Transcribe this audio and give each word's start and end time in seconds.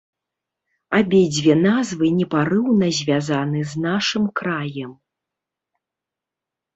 Абедзве 0.99 1.53
назвы 1.65 2.05
непарыўна 2.21 2.87
звязаны 2.99 3.61
з 3.73 3.83
нашым 3.83 4.23
краем. 4.41 4.91